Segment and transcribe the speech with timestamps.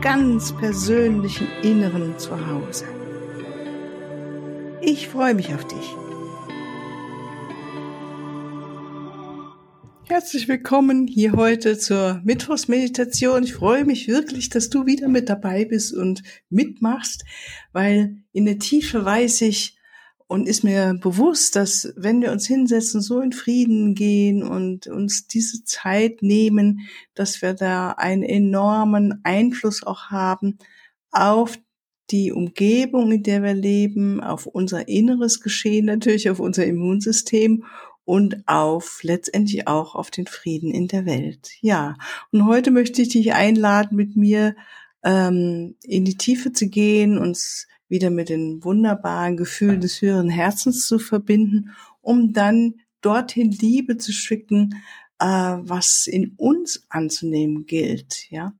[0.00, 2.86] ganz persönlichen Inneren zu Hause.
[4.80, 5.94] Ich freue mich auf dich.
[10.04, 13.44] Herzlich willkommen hier heute zur Mittwochsmeditation.
[13.44, 17.24] Ich freue mich wirklich, dass du wieder mit dabei bist und mitmachst,
[17.72, 19.76] weil in der Tiefe weiß ich,
[20.30, 25.26] und ist mir bewusst, dass wenn wir uns hinsetzen, so in Frieden gehen und uns
[25.26, 30.58] diese Zeit nehmen, dass wir da einen enormen Einfluss auch haben
[31.10, 31.58] auf
[32.12, 37.64] die Umgebung, in der wir leben, auf unser inneres Geschehen natürlich, auf unser Immunsystem
[38.04, 41.50] und auf letztendlich auch auf den Frieden in der Welt.
[41.60, 41.96] Ja,
[42.30, 44.54] und heute möchte ich dich einladen, mit mir
[45.02, 50.86] ähm, in die Tiefe zu gehen, uns wieder mit den wunderbaren Gefühlen des höheren Herzens
[50.86, 54.74] zu verbinden, um dann dorthin Liebe zu schicken,
[55.18, 58.30] äh, was in uns anzunehmen gilt.
[58.30, 58.54] Ja,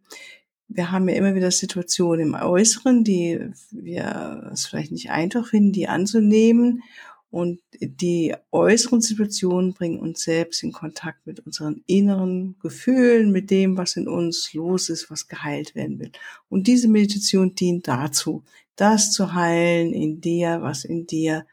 [0.69, 5.73] wir haben ja immer wieder Situationen im Äußeren, die wir es vielleicht nicht einfach finden,
[5.73, 6.83] die anzunehmen.
[7.31, 13.77] Und die äußeren Situationen bringen uns selbst in Kontakt mit unseren inneren Gefühlen, mit dem,
[13.77, 16.11] was in uns los ist, was geheilt werden will.
[16.48, 18.42] Und diese Meditation dient dazu,
[18.81, 21.47] das zu heilen in dir, was in dir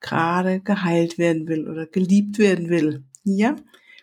[0.00, 3.04] gerade geheilt werden will oder geliebt werden will.
[3.24, 3.56] Ja?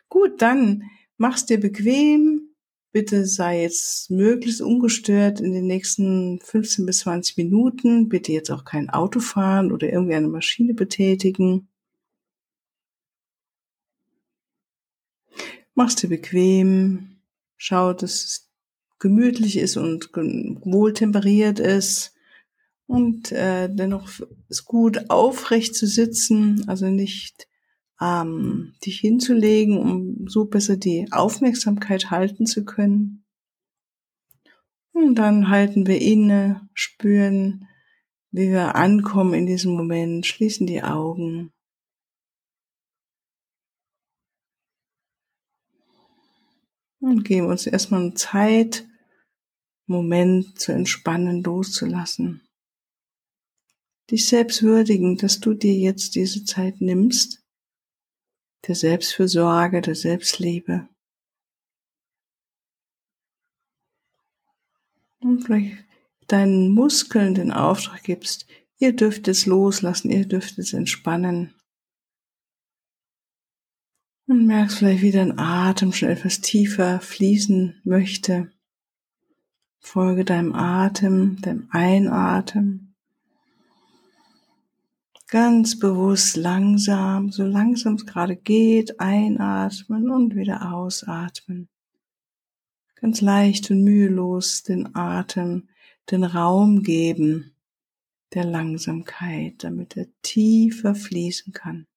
[0.10, 0.84] Gut, dann
[1.18, 2.50] mach's dir bequem.
[2.92, 8.10] Bitte sei jetzt möglichst ungestört in den nächsten 15 bis 20 Minuten.
[8.10, 11.68] Bitte jetzt auch kein Auto fahren oder irgendwie eine Maschine betätigen.
[15.74, 17.18] Mach's dir bequem.
[17.58, 18.50] Schau, dass es
[19.00, 22.17] gemütlich ist und wohltemperiert ist
[22.88, 24.10] und äh, dennoch
[24.48, 27.48] ist gut aufrecht zu sitzen, also nicht
[28.02, 33.26] ähm, dich hinzulegen, um so besser die Aufmerksamkeit halten zu können.
[34.94, 37.68] Und dann halten wir inne, spüren,
[38.32, 41.52] wie wir ankommen in diesem Moment, schließen die Augen.
[47.00, 48.88] Und geben uns erstmal Zeit,
[49.86, 52.47] Moment zu entspannen, loszulassen
[54.10, 57.44] dich selbst würdigen, dass du dir jetzt diese Zeit nimmst,
[58.68, 60.88] der Selbstfürsorge, der Selbstliebe.
[65.20, 65.86] Und vielleicht
[66.28, 68.48] deinen Muskeln den Auftrag gibst,
[68.78, 71.54] ihr dürft es loslassen, ihr dürft es entspannen.
[74.28, 78.52] Und merkst vielleicht, wie dein Atem schon etwas tiefer fließen möchte.
[79.80, 82.87] Folge deinem Atem, deinem Einatmen
[85.28, 91.68] ganz bewusst langsam, so langsam es gerade geht, einatmen und wieder ausatmen.
[92.96, 95.68] Ganz leicht und mühelos den Atem,
[96.10, 97.52] den Raum geben
[98.34, 101.88] der Langsamkeit, damit er tiefer fließen kann.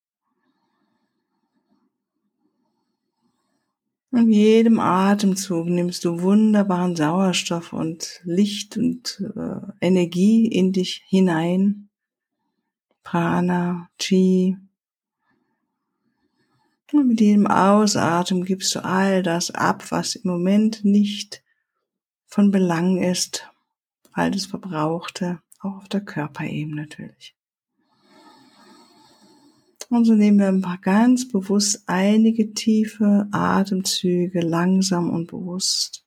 [4.12, 11.89] Und jedem Atemzug nimmst du wunderbaren Sauerstoff und Licht und äh, Energie in dich hinein.
[13.02, 14.56] Prana, Chi.
[16.92, 21.42] Und mit jedem Ausatmen gibst du all das ab, was im Moment nicht
[22.26, 23.48] von Belang ist,
[24.12, 27.36] all das Verbrauchte, auch auf der Körperebene natürlich.
[29.88, 36.04] Und so nehmen wir ein paar ganz bewusst einige tiefe Atemzüge langsam und bewusst.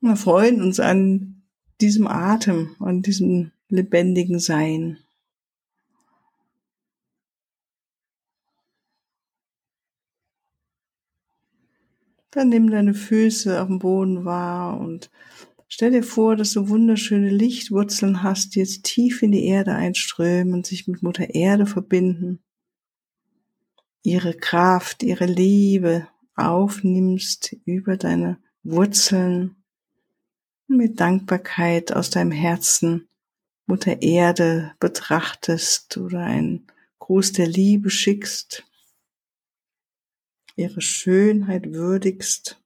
[0.00, 1.42] wir freuen uns an
[1.80, 4.98] diesem Atem, an diesem lebendigen Sein.
[12.30, 15.08] Dann nimm deine Füße auf dem Boden wahr und
[15.68, 20.52] stell dir vor, dass du wunderschöne Lichtwurzeln hast, die jetzt tief in die Erde einströmen
[20.52, 22.40] und sich mit Mutter Erde verbinden.
[24.02, 29.54] Ihre Kraft, ihre Liebe aufnimmst über deine Wurzeln
[30.66, 33.08] mit Dankbarkeit aus deinem Herzen
[33.66, 36.66] Mutter Erde betrachtest oder einen
[36.98, 38.64] Gruß der Liebe schickst,
[40.56, 42.60] ihre Schönheit würdigst.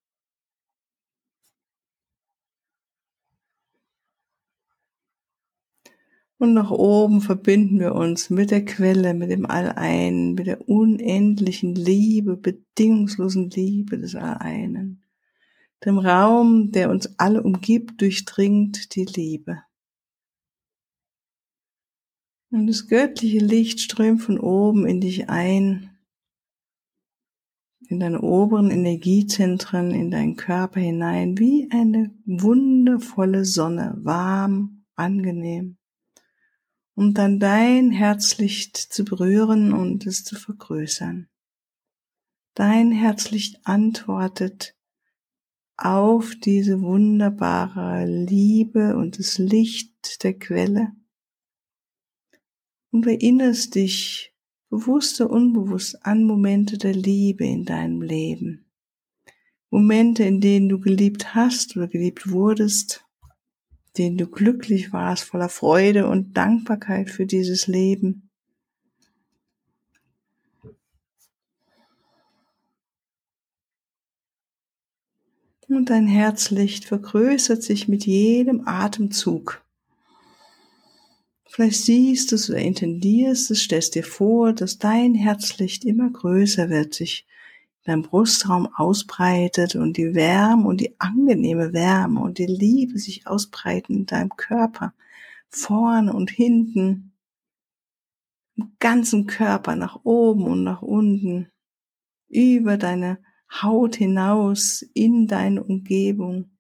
[6.40, 11.74] Und nach oben verbinden wir uns mit der Quelle, mit dem Alleinen, mit der unendlichen
[11.74, 15.02] Liebe, bedingungslosen Liebe des Alleinen.
[15.84, 19.62] Dem Raum, der uns alle umgibt, durchdringt die Liebe.
[22.50, 25.90] Und das göttliche Licht strömt von oben in dich ein,
[27.88, 35.78] in deine oberen Energiezentren, in deinen Körper hinein, wie eine wundervolle Sonne, warm, angenehm
[36.98, 41.28] um dann dein Herzlicht zu berühren und es zu vergrößern.
[42.54, 44.74] Dein Herzlicht antwortet
[45.76, 50.90] auf diese wunderbare Liebe und das Licht der Quelle
[52.90, 54.32] und erinnerst dich
[54.70, 58.67] bewusst oder unbewusst an Momente der Liebe in deinem Leben.
[59.70, 63.05] Momente, in denen du geliebt hast oder geliebt wurdest,
[63.99, 68.31] den du glücklich warst, voller Freude und Dankbarkeit für dieses Leben.
[75.69, 79.62] Und dein Herzlicht vergrößert sich mit jedem Atemzug.
[81.58, 86.70] Vielleicht siehst du es oder intendierst es, stellst dir vor, dass dein Herzlicht immer größer
[86.70, 87.26] wird, sich
[87.82, 93.96] dein Brustraum ausbreitet und die Wärme und die angenehme Wärme und die Liebe sich ausbreiten
[93.96, 94.94] in deinem Körper,
[95.49, 97.10] vorne und hinten,
[98.54, 101.50] im ganzen Körper, nach oben und nach unten,
[102.28, 103.19] über deine
[103.50, 106.50] Haut hinaus in deine Umgebung.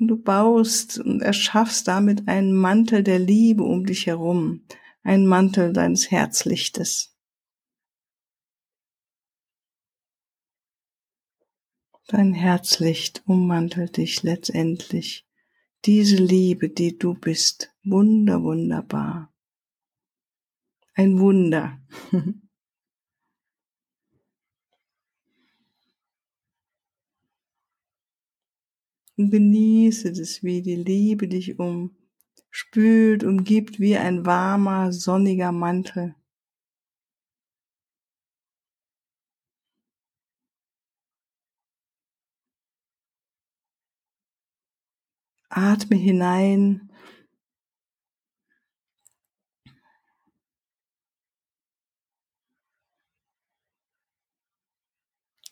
[0.00, 4.64] Und du baust und erschaffst damit einen Mantel der Liebe um dich herum,
[5.02, 7.14] einen Mantel deines Herzlichtes.
[12.06, 15.28] Dein Herzlicht ummantelt dich letztendlich.
[15.84, 19.32] Diese Liebe, die du bist, wunder, wunderbar.
[20.94, 21.78] Ein Wunder.
[29.20, 36.14] Und genieße es, wie die Liebe dich umspült, umgibt wie ein warmer, sonniger Mantel.
[45.50, 46.90] Atme hinein.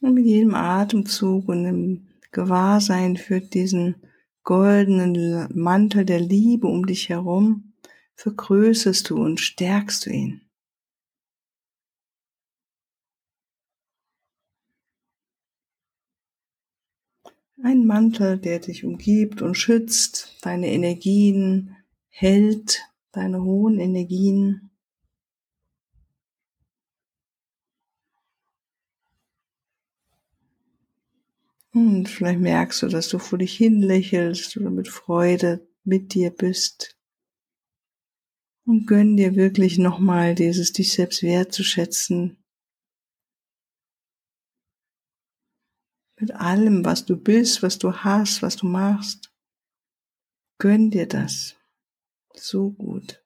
[0.01, 3.97] Und mit jedem Atemzug und im Gewahrsein für diesen
[4.43, 7.75] goldenen Mantel der Liebe um dich herum,
[8.15, 10.43] vergrößerst du und stärkst du ihn.
[17.63, 21.77] Ein Mantel, der dich umgibt und schützt, deine Energien
[22.09, 22.81] hält,
[23.13, 24.68] deine hohen Energien.
[31.79, 36.31] Und vielleicht merkst du, dass du vor dich hin lächelst oder mit Freude mit dir
[36.31, 36.99] bist.
[38.67, 42.37] Und gönn dir wirklich nochmal dieses dich selbst wertzuschätzen,
[46.21, 49.33] mit allem, was du bist, was du hast, was du machst.
[50.59, 51.55] Gönn dir das.
[52.35, 53.25] So gut.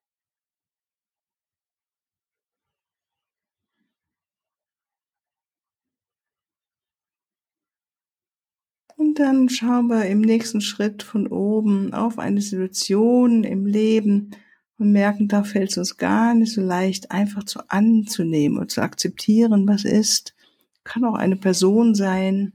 [9.03, 14.31] Und dann schauen wir im nächsten Schritt von oben auf eine Situation im Leben
[14.79, 18.81] und merken, da fällt es uns gar nicht so leicht, einfach zu anzunehmen und zu
[18.81, 20.37] akzeptieren, was ist.
[20.85, 22.53] Kann auch eine Person sein,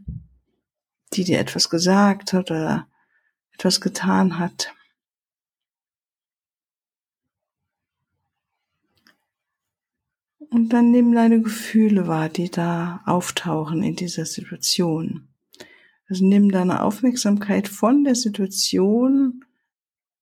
[1.12, 2.88] die dir etwas gesagt hat oder
[3.52, 4.74] etwas getan hat.
[10.50, 15.27] Und dann nimm deine Gefühle wahr, die da auftauchen in dieser Situation.
[16.08, 19.44] Also nimm deine Aufmerksamkeit von der Situation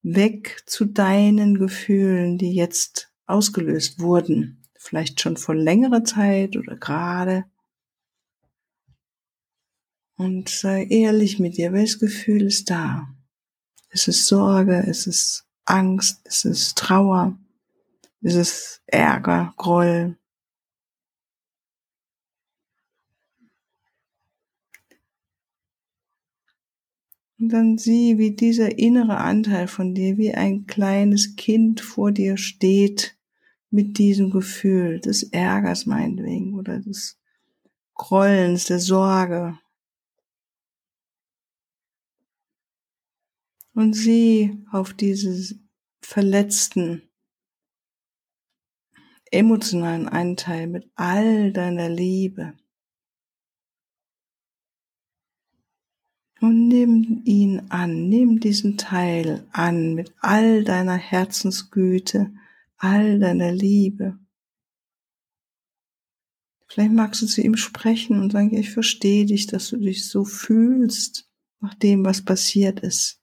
[0.02, 4.64] weg zu deinen Gefühlen, die jetzt ausgelöst wurden.
[4.78, 7.46] Vielleicht schon vor längerer Zeit oder gerade.
[10.18, 13.08] Und sei ehrlich mit dir, welches Gefühl ist da?
[13.90, 14.80] Ist es Sorge?
[14.80, 16.26] Ist es Angst?
[16.26, 17.38] Ist es Trauer?
[18.22, 20.18] Ist es Ärger, Groll?
[27.38, 32.38] Und dann sieh, wie dieser innere Anteil von dir, wie ein kleines Kind vor dir
[32.38, 33.18] steht
[33.70, 37.20] mit diesem Gefühl des Ärgers meinetwegen oder des
[37.94, 39.58] Grollens, der Sorge,
[43.76, 45.56] und sieh auf diese
[46.02, 47.04] verletzten
[49.32, 52.54] emotionalen Anteil mit all deiner Liebe.
[56.46, 62.36] Und nimm ihn an, nimm diesen Teil an mit all deiner Herzensgüte,
[62.78, 64.20] all deiner Liebe.
[66.68, 70.24] Vielleicht magst du zu ihm sprechen und sagen, ich verstehe dich, dass du dich so
[70.24, 71.28] fühlst
[71.62, 73.20] nach dem, was passiert ist,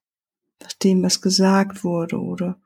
[0.60, 2.60] nach dem, was gesagt wurde oder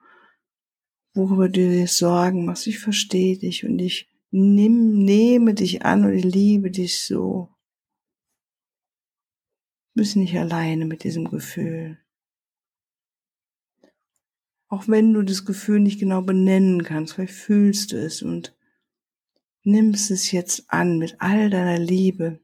[1.13, 2.67] worüber du dir Sorgen machst.
[2.67, 7.51] Ich verstehe dich und ich nimm, nehme dich an und ich liebe dich so.
[9.97, 11.97] Bist nicht alleine mit diesem Gefühl.
[14.69, 18.55] Auch wenn du das Gefühl nicht genau benennen kannst, vielleicht fühlst du es und
[19.63, 22.41] nimmst es jetzt an mit all deiner Liebe.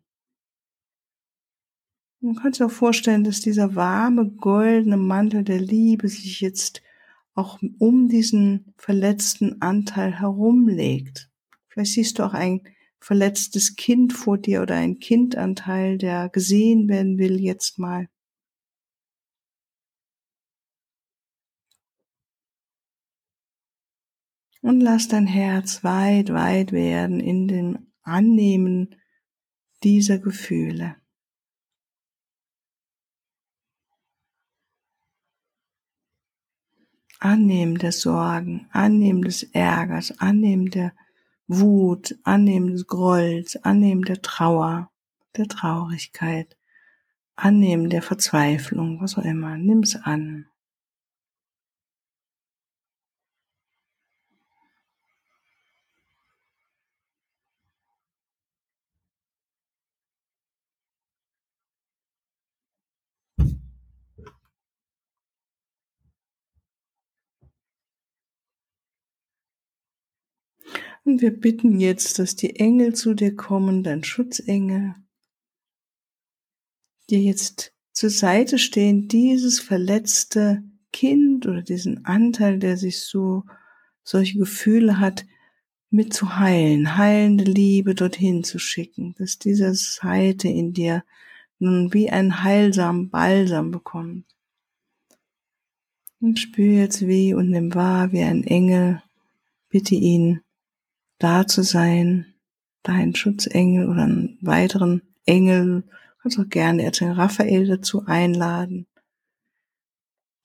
[2.23, 6.81] Du kannst dir auch vorstellen, dass dieser warme, goldene Mantel der Liebe sich jetzt
[7.35, 11.31] auch um diesen verletzten Anteil herumlegt.
[11.69, 12.63] Vielleicht siehst du auch ein
[13.03, 18.09] verletztes Kind vor dir oder ein Kindanteil, der gesehen werden will jetzt mal.
[24.61, 28.95] Und lass dein Herz weit, weit werden in dem Annehmen
[29.83, 30.95] dieser Gefühle.
[37.19, 40.93] Annehmen der Sorgen, Annehmen des Ärgers, Annehmen der
[41.59, 44.91] Wut, Annehmen des Grolls, Annehmen der Trauer,
[45.37, 46.57] der Traurigkeit,
[47.37, 49.57] Annehmen der Verzweiflung, was auch immer.
[49.57, 50.47] Nimm's an.
[71.05, 74.95] Und wir bitten jetzt, dass die Engel zu dir kommen, dein Schutzengel,
[77.11, 83.45] dir jetzt zur Seite stehen, dieses verletzte Kind oder diesen Anteil, der sich so
[84.05, 85.27] solche Gefühle hat,
[85.91, 91.05] mit zu heilen, heilende Liebe dorthin zu schicken, dass diese Seite in dir
[91.59, 94.25] nun wie ein heilsamen Balsam bekommt.
[96.19, 99.03] Und spür jetzt wie und nimm wahr, wie ein Engel,
[99.69, 100.41] bitte ihn,
[101.23, 102.35] da zu sein,
[102.83, 105.85] deinen Schutzengel oder einen weiteren Engel,
[106.21, 108.87] kannst auch gerne Erzengel Raphael dazu einladen,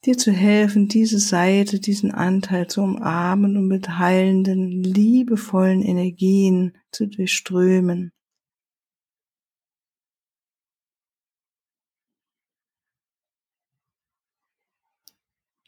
[0.05, 7.07] dir zu helfen, diese Seite, diesen Anteil zu umarmen und mit heilenden, liebevollen Energien zu
[7.07, 8.11] durchströmen.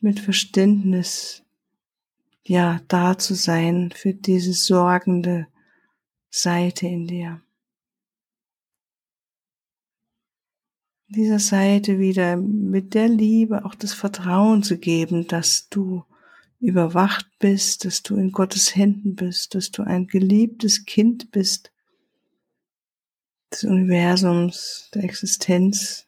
[0.02, 1.44] Mit Verständnis
[2.50, 5.46] ja, da zu sein für diese sorgende
[6.32, 7.44] Seite in dir.
[11.10, 16.04] Dieser Seite wieder mit der Liebe auch das Vertrauen zu geben, dass du
[16.60, 21.72] überwacht bist, dass du in Gottes Händen bist, dass du ein geliebtes Kind bist
[23.52, 26.08] des Universums, der Existenz.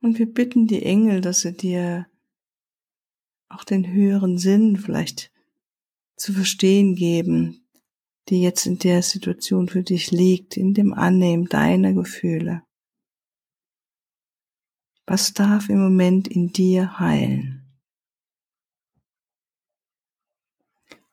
[0.00, 2.06] Und wir bitten die Engel, dass sie dir
[3.48, 5.32] auch den höheren Sinn vielleicht
[6.16, 7.68] zu verstehen geben,
[8.28, 12.62] die jetzt in der Situation für dich liegt, in dem Annehmen deiner Gefühle.
[15.06, 17.64] Was darf im Moment in dir heilen?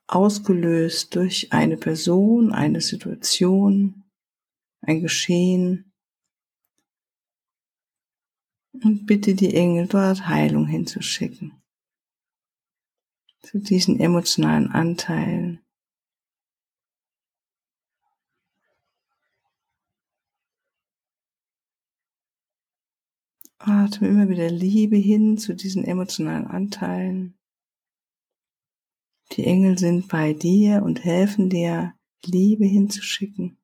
[0.08, 4.04] Ausgelöst durch eine Person, eine Situation,
[4.82, 5.94] ein Geschehen.
[8.84, 11.65] Und bitte die Engel dort Heilung hinzuschicken
[13.46, 15.62] zu diesen emotionalen Anteilen.
[23.60, 27.38] Atme immer wieder Liebe hin zu diesen emotionalen Anteilen.
[29.32, 33.58] Die Engel sind bei dir und helfen dir, Liebe hinzuschicken.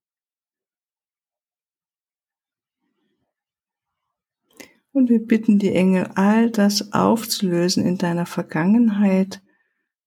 [4.92, 9.42] Und wir bitten die Engel, all das aufzulösen in deiner Vergangenheit,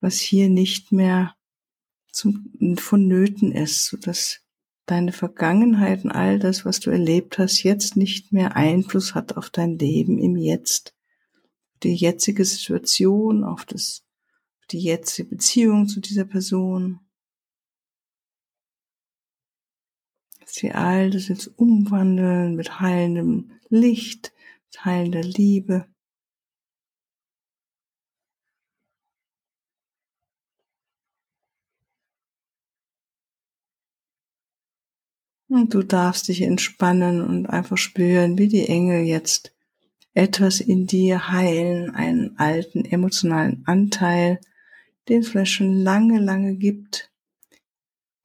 [0.04, 1.34] was hier nicht mehr
[2.12, 4.42] zum, vonnöten ist, so dass
[4.84, 9.49] deine Vergangenheit und all das, was du erlebt hast, jetzt nicht mehr Einfluss hat auf
[9.49, 10.94] dein Leben im Jetzt,
[11.82, 14.04] die jetzige Situation, auf das,
[14.70, 17.00] die jetzige Beziehung zu dieser Person.
[20.40, 24.34] Dass wir all das jetzt umwandeln mit heilendem Licht,
[24.66, 25.88] mit heilender Liebe
[35.54, 39.54] Und du darfst dich entspannen und einfach spüren, wie die Engel jetzt
[40.12, 44.40] etwas in dir heilen, einen alten emotionalen Anteil,
[45.08, 47.12] den es vielleicht schon lange, lange gibt,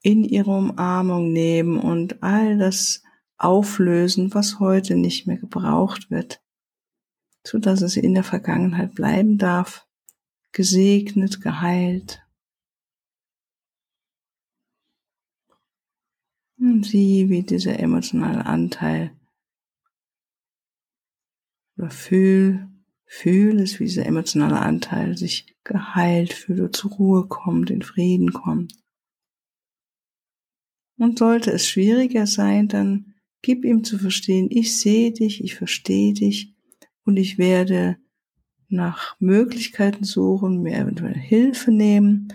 [0.02, 3.04] in ihre Umarmung nehmen und all das
[3.38, 6.42] auflösen, was heute nicht mehr gebraucht wird,
[7.46, 9.86] so dass es in der Vergangenheit bleiben darf,
[10.52, 12.24] gesegnet, geheilt.
[16.60, 19.12] Und sieh, wie dieser emotionale Anteil
[21.78, 22.68] oder fühl,
[23.06, 28.74] fühl es, wie dieser emotionale Anteil sich geheilt fühlt zur Ruhe kommt, in Frieden kommt.
[30.98, 36.14] Und sollte es schwieriger sein, dann gib ihm zu verstehen, ich sehe dich, ich verstehe
[36.14, 36.54] dich
[37.06, 37.98] und ich werde
[38.68, 42.34] nach Möglichkeiten suchen, mir eventuell Hilfe nehmen,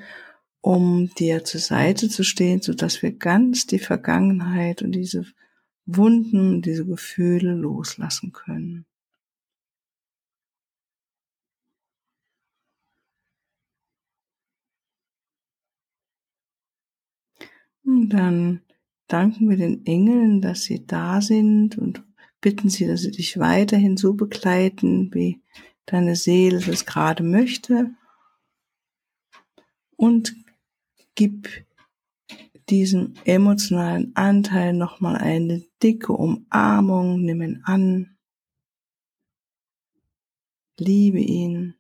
[0.65, 5.27] um dir zur Seite zu stehen, so dass wir ganz die Vergangenheit und diese
[5.85, 8.87] Wunden und diese Gefühle loslassen können.
[17.85, 18.63] Und dann
[19.07, 22.03] danken wir den Engeln, dass sie da sind und
[22.41, 25.43] bitten sie, dass sie dich weiterhin so begleiten, wie
[25.85, 27.91] deine Seele das gerade möchte.
[29.97, 30.35] Und
[31.15, 31.49] gib
[32.69, 38.17] diesem emotionalen Anteil nochmal eine dicke Umarmung, nimm ihn an,
[40.79, 41.75] liebe ihn.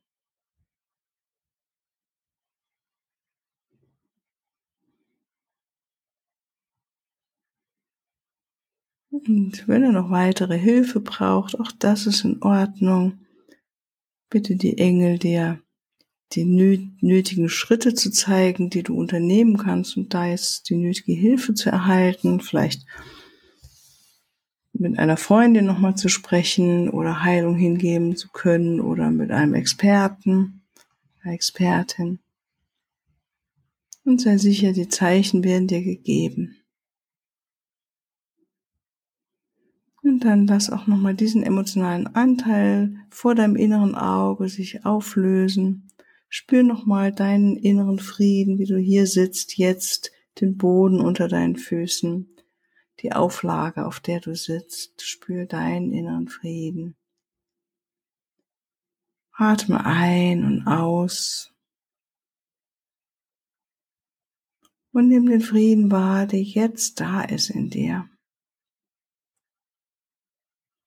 [9.10, 13.20] Und wenn er noch weitere Hilfe braucht, auch das ist in Ordnung.
[14.28, 15.63] Bitte die Engel dir
[16.32, 21.54] die nötigen Schritte zu zeigen, die du unternehmen kannst und da jetzt die nötige Hilfe
[21.54, 22.84] zu erhalten, vielleicht
[24.72, 30.62] mit einer Freundin nochmal zu sprechen oder Heilung hingeben zu können oder mit einem Experten,
[31.22, 32.18] einer Expertin.
[34.04, 36.56] Und sei sicher, die Zeichen werden dir gegeben.
[40.02, 45.83] Und dann lass auch nochmal diesen emotionalen Anteil vor deinem inneren Auge sich auflösen.
[46.36, 52.28] Spür nochmal deinen inneren Frieden, wie du hier sitzt, jetzt den Boden unter deinen Füßen,
[52.98, 55.02] die Auflage, auf der du sitzt.
[55.02, 56.96] Spür deinen inneren Frieden.
[59.30, 61.54] Atme ein und aus.
[64.90, 68.10] Und nimm den Frieden wahr, der jetzt da ist in dir.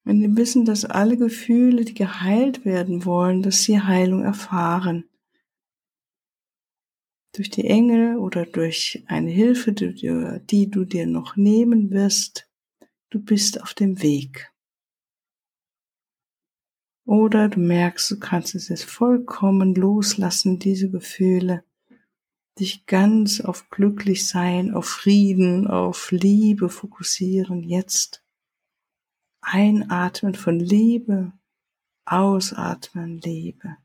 [0.04, 5.10] Wenn wir wissen, dass alle Gefühle, die geheilt werden wollen, dass sie Heilung erfahren.
[7.38, 12.50] Durch die Engel oder durch eine Hilfe, die du dir noch nehmen wirst,
[13.12, 14.52] du bist auf dem Weg.
[17.06, 21.64] Oder du merkst, du kannst es jetzt vollkommen loslassen, diese Gefühle,
[22.58, 28.26] dich ganz auf glücklich sein, auf Frieden, auf Liebe fokussieren jetzt.
[29.42, 31.34] Einatmen von Liebe,
[32.04, 33.78] ausatmen Liebe.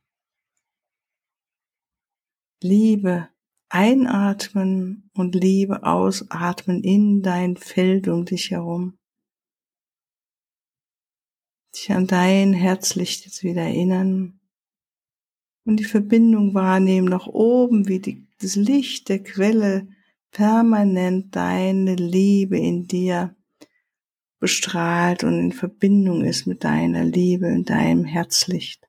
[2.63, 3.29] Liebe
[3.73, 8.99] einatmen und Liebe ausatmen in dein Feld um dich herum.
[11.75, 14.41] Dich an dein Herzlicht jetzt wieder erinnern
[15.65, 19.89] und die Verbindung wahrnehmen nach oben, wie die, das Licht der Quelle
[20.33, 23.35] permanent deine Liebe in dir
[24.39, 28.87] bestrahlt und in Verbindung ist mit deiner Liebe und deinem Herzlicht.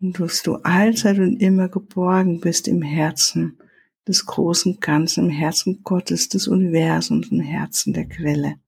[0.00, 3.58] Und dass du allzeit und immer geborgen bist im Herzen
[4.06, 8.60] des großen Ganzen, im Herzen Gottes, des Universums, im Herzen der Quelle.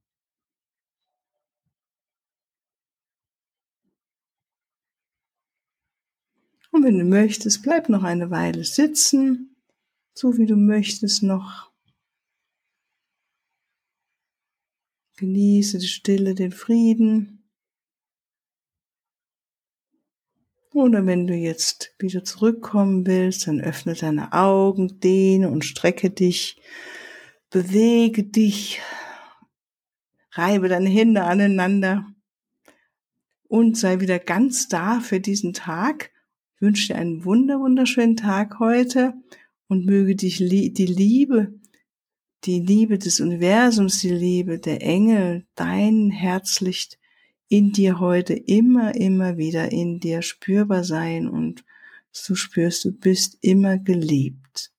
[6.73, 9.57] Und wenn du möchtest, bleib noch eine Weile sitzen,
[10.15, 11.71] so wie du möchtest noch
[15.21, 17.40] Genieße die Stille, den Frieden.
[20.73, 26.61] Oder wenn du jetzt wieder zurückkommen willst, dann öffne deine Augen, dehne und strecke dich,
[27.51, 28.81] bewege dich,
[30.33, 32.07] reibe deine Hände aneinander
[33.49, 36.13] und sei wieder ganz da für diesen Tag.
[36.55, 39.15] Ich wünsche dir einen wunder, wunderschönen Tag heute
[39.67, 41.61] und möge dich die Liebe
[42.45, 46.99] die Liebe des Universums, die Liebe der Engel, dein Herzlicht
[47.51, 51.65] in dir heute immer, immer wieder in dir spürbar sein und
[52.27, 54.71] du spürst, du bist immer geliebt.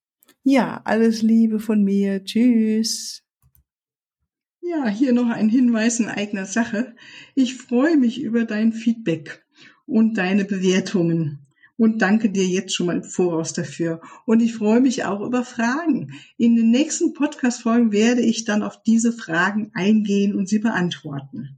[0.43, 2.23] Ja, alles Liebe von mir.
[2.23, 3.23] Tschüss.
[4.61, 6.95] Ja, hier noch ein Hinweis in eigener Sache.
[7.35, 9.45] Ich freue mich über dein Feedback
[9.85, 13.99] und deine Bewertungen und danke dir jetzt schon mal im Voraus dafür.
[14.25, 16.13] Und ich freue mich auch über Fragen.
[16.37, 21.57] In den nächsten Podcast-Folgen werde ich dann auf diese Fragen eingehen und sie beantworten.